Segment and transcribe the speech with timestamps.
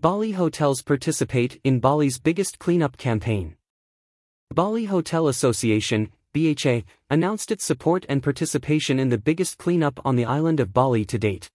[0.00, 3.56] Bali hotels participate in Bali's biggest cleanup campaign.
[4.50, 10.24] Bali Hotel Association, BHA, announced its support and participation in the biggest cleanup on the
[10.24, 11.50] island of Bali to date.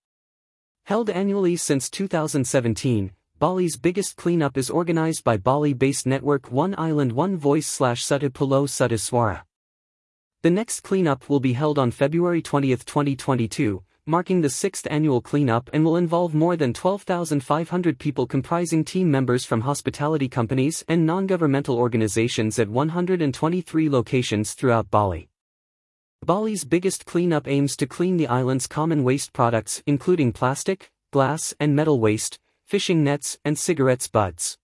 [0.84, 7.38] Held annually since 2017, Bali's biggest cleanup is organized by Bali-based network One Island One
[7.38, 9.42] Voice slash Satu Pulau Satu Suara.
[10.44, 15.70] The next cleanup will be held on February 20, 2022, marking the sixth annual cleanup
[15.74, 21.76] and will involve more than 12,500 people comprising team members from hospitality companies and non-governmental
[21.76, 25.28] organizations at 123 locations throughout Bali.
[26.24, 31.76] Bali's biggest cleanup aims to clean the island's common waste products including plastic, glass and
[31.76, 34.58] metal waste, fishing nets and cigarettes butts.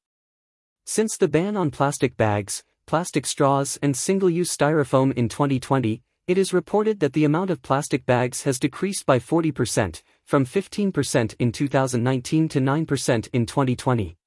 [0.85, 6.53] Since the ban on plastic bags, plastic straws and single-use styrofoam in 2020, it is
[6.53, 12.49] reported that the amount of plastic bags has decreased by 40%, from 15% in 2019
[12.49, 14.17] to 9% in 2020.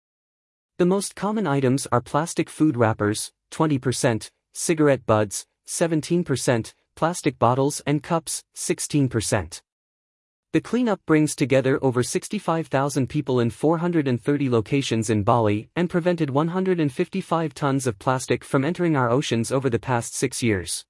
[0.79, 8.03] The most common items are plastic food wrappers, 20%, cigarette butts, 17%, plastic bottles and
[8.03, 9.62] cups, 16%.
[10.53, 17.55] The cleanup brings together over 65,000 people in 430 locations in Bali and prevented 155
[17.55, 20.84] tons of plastic from entering our oceans over the past six years.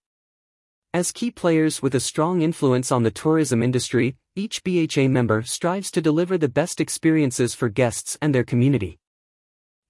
[0.94, 5.90] As key players with a strong influence on the tourism industry, each BHA member strives
[5.90, 8.98] to deliver the best experiences for guests and their community.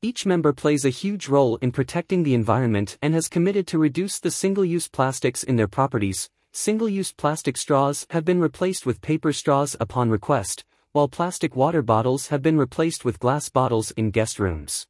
[0.03, 4.19] Each member plays a huge role in protecting the environment and has committed to reduce
[4.19, 9.75] the single-use plastics in their properties, Single-use plastic straws have been replaced with paper straws
[9.81, 14.87] upon request, while plastic water bottles have been replaced with glass bottles in guest rooms.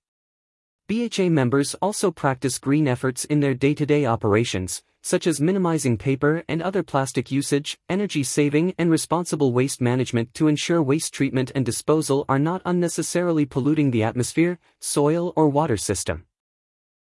[0.86, 6.60] BHA members also practice green efforts in their day-to-day operations, such as minimizing paper and
[6.60, 12.26] other plastic usage, energy saving and responsible waste management to ensure waste treatment and disposal
[12.28, 16.26] are not unnecessarily polluting the atmosphere, soil or water system.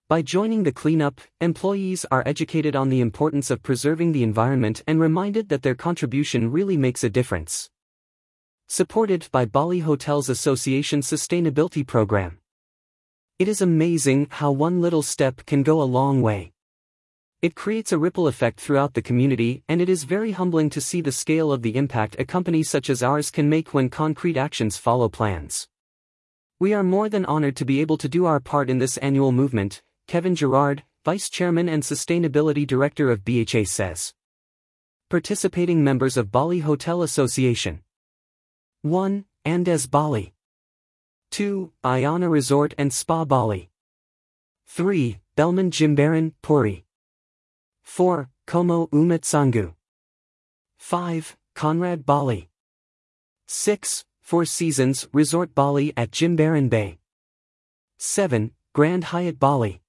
[0.08, 5.00] By joining the cleanup, employees are educated on the importance of preserving the environment and
[5.00, 7.70] reminded that their contribution really makes a difference.
[8.68, 12.38] Supported by Bali Hotels Association Sustainability Program.
[13.36, 16.52] It is amazing how one little step can go a long way.
[17.42, 21.00] It creates a ripple effect throughout the community, and it is very humbling to see
[21.00, 24.76] the scale of the impact a company such as ours can make when concrete actions
[24.76, 25.66] follow plans.
[26.60, 29.32] We are more than honored to be able to do our part in this annual
[29.32, 34.14] movement, Kevin Gerard, Vice Chairman and Sustainability Director of BHA says.
[35.10, 37.82] Participating members of Bali Hotel Association
[38.82, 39.24] 1.
[39.44, 40.33] Andaz Bali
[41.34, 41.72] 2.
[41.82, 43.68] Ayana Resort and Spa Bali
[44.68, 45.18] 3.
[45.36, 46.84] Belmond Jimbaran, Puri
[47.82, 48.30] 4.
[48.46, 49.74] Como Uma Canggu
[50.78, 51.36] 5.
[51.56, 52.48] Conrad Bali
[53.48, 54.04] 6.
[54.20, 56.98] Four Seasons Resort Bali at Jimbaran Bay
[57.98, 58.52] 7.
[58.72, 59.80] Grand Hyatt Bali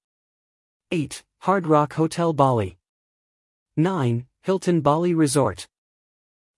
[0.90, 1.22] 8.
[1.42, 2.76] Hard Rock Hotel Bali.
[3.76, 4.26] 9.
[4.42, 5.68] Hilton Bali Resort.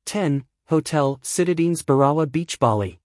[0.06, 0.46] 10.
[0.68, 3.00] Hotel Citadines Berawa Beach Bali.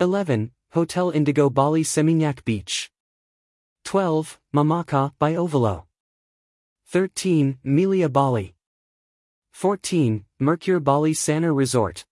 [0.00, 0.50] 11.
[0.72, 2.92] Hotel Indigo Bali Seminyak Beach.
[3.84, 4.38] 12.
[4.54, 5.86] Mamaka by Ovolo.
[6.92, 7.58] 13.
[7.64, 8.54] Melia Bali.
[9.52, 10.24] 14.
[10.38, 12.06] Mercure Bali Sanur Resort.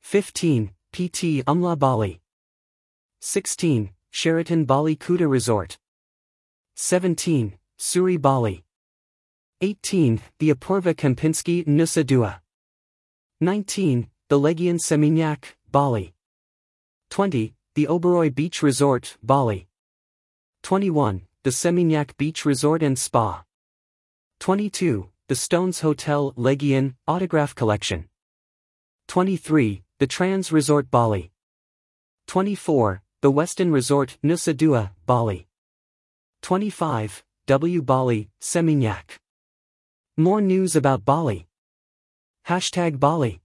[0.00, 0.70] 15.
[0.92, 2.22] PT Umla Bali.
[3.20, 3.90] 16.
[4.10, 5.76] Sheraton Bali Kuta Resort.
[6.76, 7.58] 17.
[7.78, 8.64] Suri Bali.
[9.60, 10.22] 18.
[10.38, 12.40] The Apurva Kempinski Nusa Dua.
[13.42, 14.08] 19.
[14.30, 16.14] The Legian Seminyak, Bali.
[17.10, 17.54] 20.
[17.78, 19.68] The Oberoi Beach Resort, Bali.
[20.64, 21.22] 21.
[21.44, 23.44] The Seminyak Beach Resort and Spa.
[24.40, 25.10] 22.
[25.28, 28.08] The Stones Hotel, Legian, Autograph Collection.
[29.06, 29.84] 23.
[30.00, 31.30] The Trans Resort Bali.
[32.26, 33.00] 24.
[33.22, 35.46] The Westin Resort, Nusa Dua, Bali.
[36.42, 37.22] 25.
[37.46, 37.80] W.
[37.80, 39.18] Bali, Seminyak.
[40.16, 41.46] More news about Bali.
[42.48, 43.40] Hashtag Bali.